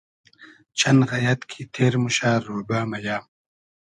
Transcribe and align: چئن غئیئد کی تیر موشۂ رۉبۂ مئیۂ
چئن 0.77 0.97
غئیئد 1.09 1.41
کی 1.49 1.61
تیر 1.73 1.93
موشۂ 2.01 2.31
رۉبۂ 2.45 2.79
مئیۂ 2.89 3.17